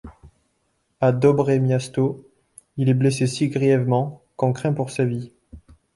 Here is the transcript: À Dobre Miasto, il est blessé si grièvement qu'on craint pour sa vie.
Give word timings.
À 0.99 1.11
Dobre 1.11 1.53
Miasto, 1.59 2.27
il 2.75 2.89
est 2.89 2.95
blessé 2.95 3.27
si 3.27 3.49
grièvement 3.49 4.23
qu'on 4.35 4.51
craint 4.51 4.73
pour 4.73 4.89
sa 4.89 5.05
vie. 5.05 5.31